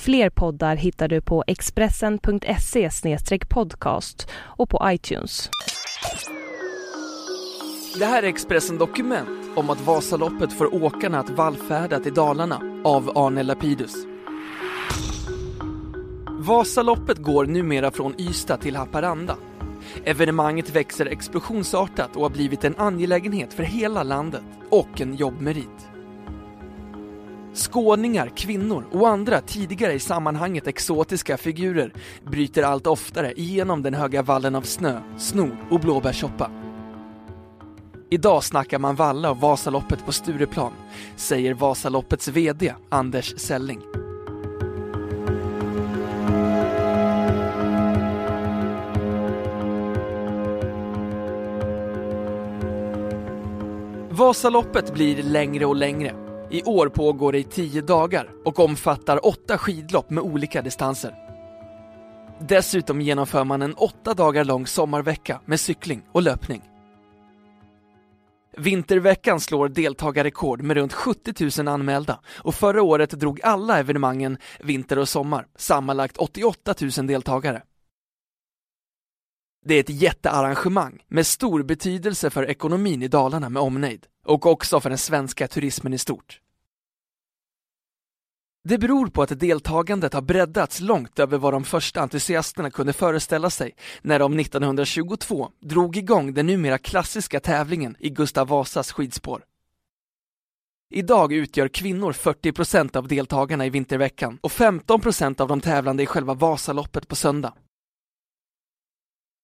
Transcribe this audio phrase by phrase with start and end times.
[0.00, 2.90] Fler poddar hittar du på expressen.se
[3.48, 5.50] podcast och på iTunes.
[7.98, 13.18] Det här är Expressen Dokument om att Vasaloppet får åkarna att vallfärda till Dalarna av
[13.18, 13.94] Arne Lapidus.
[16.30, 19.36] Vasaloppet går numera från Ystad till Haparanda.
[20.04, 25.93] Evenemanget växer explosionsartat och har blivit en angelägenhet för hela landet och en jobbmerit.
[27.54, 31.92] Skåningar, kvinnor och andra tidigare i sammanhanget exotiska figurer
[32.26, 36.50] bryter allt oftare igenom den höga vallen av snö, snor och blåbärssoppa.
[38.10, 40.72] Idag snackar man valla och Vasaloppet på Stureplan,
[41.16, 43.80] säger Vasaloppets VD Anders Selling.
[54.10, 56.23] Vasaloppet blir längre och längre.
[56.54, 61.14] I år pågår det i tio dagar och omfattar åtta skidlopp med olika distanser.
[62.40, 66.62] Dessutom genomför man en åtta dagar lång sommarvecka med cykling och löpning.
[68.56, 74.98] Vinterveckan slår deltagarrekord med runt 70 000 anmälda och förra året drog alla evenemangen vinter
[74.98, 77.62] och sommar sammanlagt 88 000 deltagare.
[79.66, 84.80] Det är ett jättearrangemang med stor betydelse för ekonomin i Dalarna med omnejd och också
[84.80, 86.40] för den svenska turismen i stort.
[88.66, 93.50] Det beror på att deltagandet har breddats långt över vad de första entusiasterna kunde föreställa
[93.50, 99.44] sig när de 1922 drog igång den numera klassiska tävlingen i Gustav Vasas skidspår.
[100.90, 106.34] Idag utgör kvinnor 40% av deltagarna i vinterveckan och 15% av de tävlande i själva
[106.34, 107.54] Vasaloppet på söndag.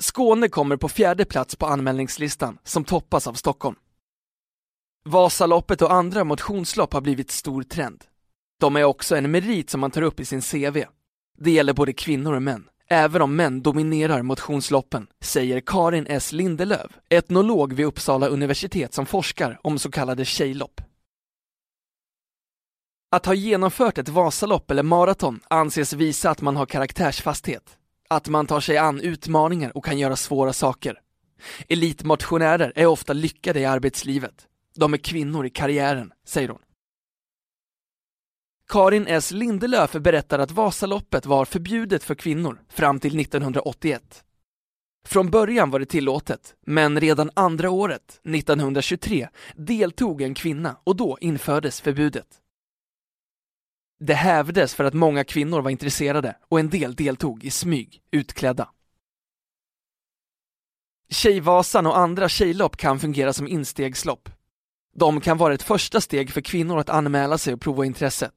[0.00, 3.76] Skåne kommer på fjärde plats på anmälningslistan som toppas av Stockholm.
[5.04, 8.04] Vasaloppet och andra motionslopp har blivit stor trend.
[8.64, 10.84] De är också en merit som man tar upp i sin CV.
[11.38, 16.92] Det gäller både kvinnor och män, även om män dominerar motionsloppen, säger Karin S Lindelöv,
[17.08, 20.80] etnolog vid Uppsala universitet som forskar om så kallade tjejlopp.
[23.10, 28.46] Att ha genomfört ett Vasalopp eller maraton anses visa att man har karaktärsfasthet, att man
[28.46, 31.00] tar sig an utmaningar och kan göra svåra saker.
[31.68, 34.46] Elitmotionärer är ofta lyckade i arbetslivet.
[34.74, 36.63] De är kvinnor i karriären, säger hon.
[38.68, 44.24] Karin S Lindelöf berättar att Vasaloppet var förbjudet för kvinnor fram till 1981.
[45.06, 51.18] Från början var det tillåtet, men redan andra året, 1923, deltog en kvinna och då
[51.20, 52.26] infördes förbudet.
[54.00, 58.68] Det hävdes för att många kvinnor var intresserade och en del deltog i smyg, utklädda.
[61.08, 64.28] Tjejvasan och andra tjejlopp kan fungera som instegslopp.
[64.96, 68.32] De kan vara ett första steg för kvinnor att anmäla sig och prova intresset.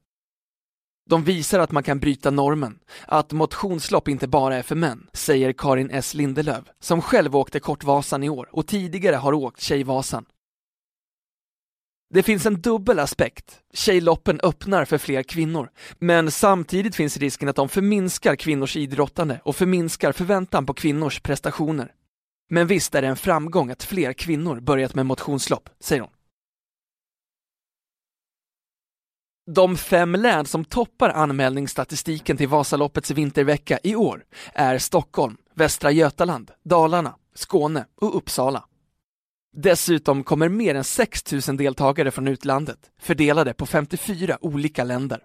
[1.08, 5.52] De visar att man kan bryta normen, att motionslopp inte bara är för män, säger
[5.52, 10.24] Karin S Lindelöv, som själv åkte Kortvasan i år och tidigare har åkt Tjejvasan.
[12.14, 13.60] Det finns en dubbel aspekt.
[13.72, 19.56] Tjejloppen öppnar för fler kvinnor, men samtidigt finns risken att de förminskar kvinnors idrottande och
[19.56, 21.92] förminskar förväntan på kvinnors prestationer.
[22.50, 26.10] Men visst är det en framgång att fler kvinnor börjat med motionslopp, säger hon.
[29.54, 36.50] De fem län som toppar anmälningsstatistiken till Vasaloppets vintervecka i år är Stockholm, Västra Götaland,
[36.64, 38.64] Dalarna, Skåne och Uppsala.
[39.56, 45.20] Dessutom kommer mer än 6 000 deltagare från utlandet, fördelade på 54 olika länder.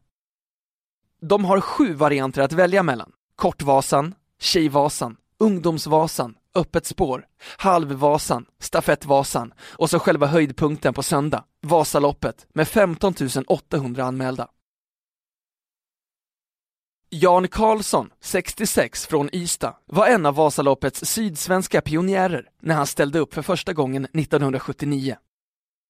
[1.21, 3.11] De har sju varianter att välja mellan.
[3.35, 7.25] Kortvasan, Tjejvasan, Ungdomsvasan, Öppet spår,
[7.57, 13.13] Halvvasan, Stafettvasan och så själva höjdpunkten på söndag, Vasaloppet med 15
[13.47, 14.47] 800 anmälda.
[17.09, 23.33] Jan Karlsson, 66, från Ystad, var en av Vasaloppets sydsvenska pionjärer när han ställde upp
[23.33, 25.17] för första gången 1979.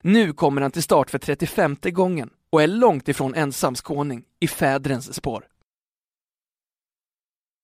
[0.03, 4.47] Nu kommer han till start för 35 gången och är långt ifrån ensam skåning i
[4.47, 5.47] fädrens spår.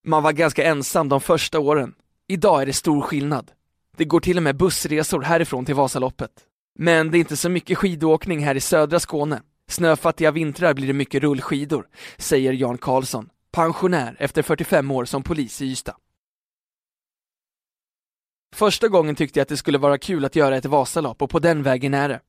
[0.06, 1.96] Man var ganska ensam de första åren.
[2.28, 3.52] Idag är det stor skillnad.
[3.98, 6.46] Det går till och med bussresor härifrån till Vasaloppet.
[6.82, 9.42] Men det är inte så mycket skidåkning här i södra Skåne.
[9.68, 11.88] Snöfattiga vintrar blir det mycket rullskidor,
[12.18, 15.96] säger Jan Karlsson, pensionär efter 45 år som polis i Ystad.
[18.54, 21.40] Första gången tyckte jag att det skulle vara kul att göra ett Vasalopp och på
[21.40, 22.22] den vägen är det.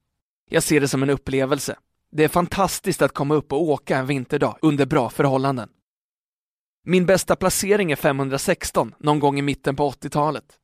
[0.50, 1.76] Jag ser det som en upplevelse.
[2.12, 5.68] Det är fantastiskt att komma upp och åka en vinterdag under bra förhållanden.
[6.84, 10.58] Min bästa placering är 516, någon gång i mitten på 80-talet.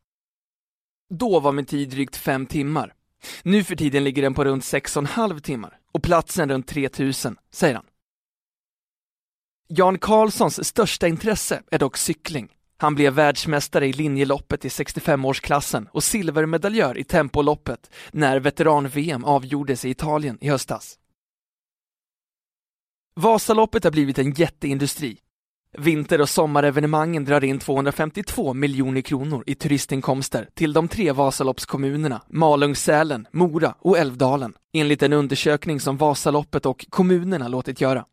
[1.11, 2.93] Då var min tid drygt fem timmar.
[3.43, 6.69] Nu för tiden ligger den på runt sex och en halv timmar och platsen runt
[6.69, 7.85] 3000, säger han.
[9.69, 12.49] Jan Karlssons största intresse är dock cykling.
[12.79, 19.91] Han blev världsmästare i linjeloppet i 65-årsklassen och silvermedaljör i tempoloppet när veteran-VM avgjordes i
[19.91, 20.99] Italien i höstas.
[23.15, 25.19] Vasaloppet har blivit en jätteindustri.
[25.79, 32.77] Vinter och sommarevenemangen drar in 252 miljoner kronor i turistinkomster till de tre Vasaloppskommunerna Malung,
[32.77, 38.05] Sälen, Mora och Älvdalen, enligt en undersökning som Vasaloppet och kommunerna låtit göra.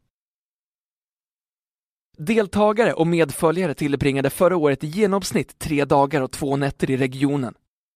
[2.18, 7.54] Deltagare och medföljare tillbringade förra året i genomsnitt tre dagar och två nätter i regionen.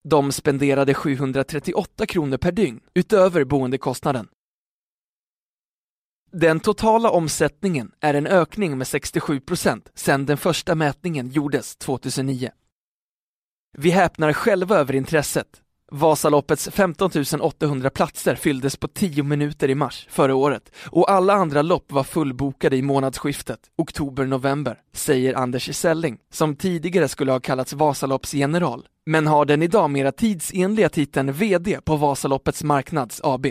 [0.08, 4.28] De spenderade 738 kronor per dygn utöver boendekostnaden.
[6.40, 12.50] Den totala omsättningen är en ökning med 67 procent sedan den första mätningen gjordes 2009.
[13.78, 15.46] Vi häpnar själva över intresset.
[15.92, 21.62] Vasaloppets 15 800 platser fylldes på 10 minuter i mars förra året och alla andra
[21.62, 28.86] lopp var fullbokade i månadsskiftet, oktober-november, säger Anders Selling, som tidigare skulle ha kallats Vasaloppsgeneral,
[29.06, 33.46] men har den idag mera tidsenliga titeln VD på Vasaloppets Marknads AB.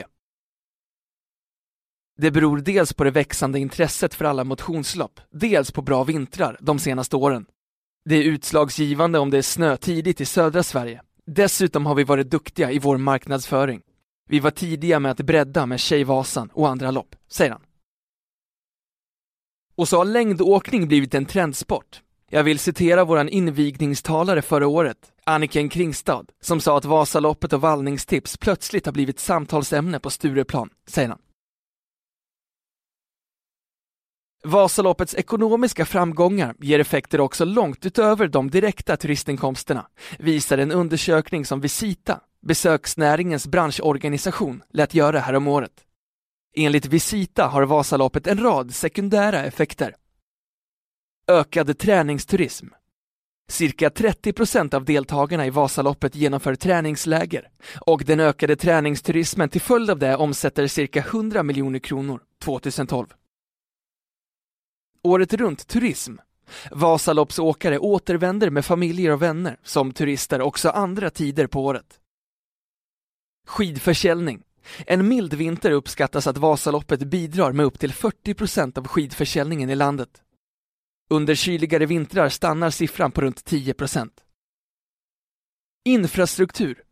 [2.19, 6.79] Det beror dels på det växande intresset för alla motionslopp, dels på bra vintrar de
[6.79, 7.45] senaste åren.
[8.05, 11.01] Det är utslagsgivande om det är snö tidigt i södra Sverige.
[11.25, 13.81] Dessutom har vi varit duktiga i vår marknadsföring.
[14.29, 17.61] Vi var tidiga med att bredda med Tjejvasan och andra lopp, säger han.
[19.75, 22.01] Och så har längdåkning blivit en trendsport.
[22.29, 28.37] Jag vill citera våran invigningstalare förra året, Anniken Kringstad, som sa att Vasaloppet och vallningstips
[28.37, 31.19] plötsligt har blivit samtalsämne på Stureplan, säger han.
[34.47, 39.87] Vasaloppets ekonomiska framgångar ger effekter också långt utöver de direkta turistinkomsterna,
[40.19, 45.71] visar en undersökning som Visita, besöksnäringens branschorganisation, lät göra häromåret.
[46.55, 49.95] Enligt Visita har Vasaloppet en rad sekundära effekter.
[51.31, 52.67] Ökad träningsturism.
[53.49, 59.89] Cirka 30 procent av deltagarna i Vasaloppet genomför träningsläger och den ökade träningsturismen till följd
[59.89, 63.07] av det omsätter cirka 100 miljoner kronor 2012
[65.09, 66.15] året runt turism.
[66.71, 71.99] Vasaloppsåkare återvänder med familjer och vänner som turister också andra tider på året.
[73.47, 74.43] Skidförsäljning.
[74.85, 79.75] En mild vinter uppskattas att Vasaloppet bidrar med upp till 40 procent av skidförsäljningen i
[79.75, 80.21] landet.
[81.09, 84.13] Under kyligare vintrar stannar siffran på runt 10 procent.
[85.85, 86.83] Infrastruktur.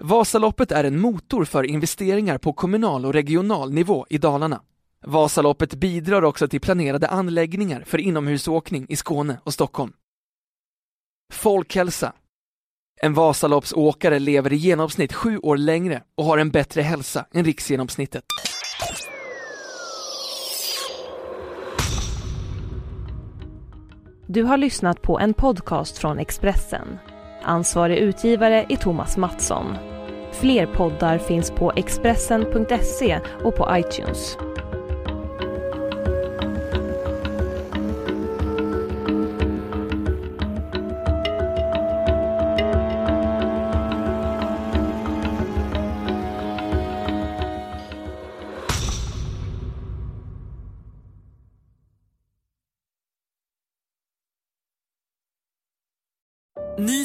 [0.00, 4.62] Vasaloppet är en motor för investeringar på kommunal och regional nivå i Dalarna.
[5.06, 9.92] Vasaloppet bidrar också till planerade anläggningar för inomhusåkning i Skåne och Stockholm.
[11.32, 12.12] Folkhälsa.
[13.00, 18.24] En Vasaloppsåkare lever i genomsnitt sju år längre och har en bättre hälsa än riksgenomsnittet.
[24.28, 26.98] Du har lyssnat på en podcast från Expressen.
[27.42, 29.76] Ansvarig utgivare är Thomas Mattsson.
[30.32, 34.36] Fler poddar finns på Expressen.se och på iTunes.